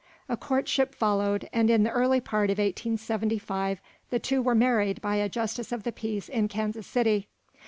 A 0.27 0.35
courtship 0.35 0.95
followed, 0.95 1.47
and 1.53 1.69
in 1.69 1.83
the 1.83 1.91
early 1.91 2.19
part 2.19 2.49
of 2.49 2.57
1875 2.57 3.79
the 4.09 4.17
two 4.17 4.41
were 4.41 4.55
married 4.55 4.99
by 4.99 5.17
a 5.17 5.29
justice 5.29 5.71
of 5.71 5.83
the 5.83 5.91
peace 5.91 6.27
in 6.27 6.47
Kansas 6.47 6.87
City. 6.87 7.27